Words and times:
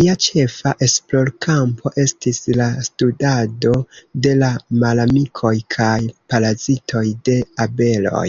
Lia 0.00 0.12
ĉefa 0.26 0.70
esplorkampo 0.86 1.92
estis 2.04 2.38
la 2.60 2.68
studado 2.88 3.72
de 4.28 4.34
la 4.44 4.50
malamikoj 4.86 5.54
kaj 5.78 5.94
parazitoj 6.32 7.04
de 7.30 7.36
abeloj. 7.68 8.28